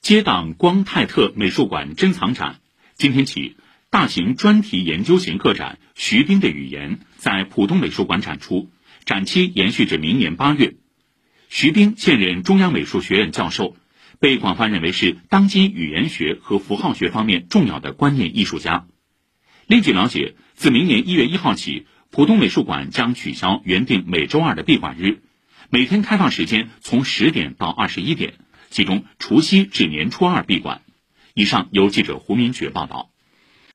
[0.00, 2.60] 接档光泰特美术馆珍藏展，
[2.94, 3.56] 今天起，
[3.90, 8.70] 大型专题研究型个展《徐冰的语言》在浦东美术馆展出，
[9.04, 10.74] 展期延续至明年八月。
[11.50, 13.76] 徐冰现任中央美术学院教授，
[14.18, 18.86] 被广泛认为是当今语言学和符号学方面重要的观念艺术家。
[19.66, 25.20] 另据了解，自明年一月一号起，浦东美术馆将取消原定每周二的闭馆日，
[25.68, 28.32] 每天开放时间从十点到二十一点。
[28.70, 30.82] 其中，除夕至年初二闭馆。
[31.34, 33.10] 以上由记者胡明珏报道。